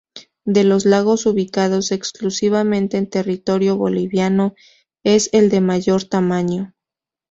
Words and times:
De 0.45 0.63
los 0.63 0.87
lagos 0.87 1.27
ubicados 1.27 1.91
exclusivamente 1.91 2.97
en 2.97 3.07
territorio 3.07 3.77
boliviano 3.77 4.55
es 5.03 5.29
el 5.31 5.51
de 5.51 5.61
mayor 5.61 6.05
tamaño. 6.05 6.73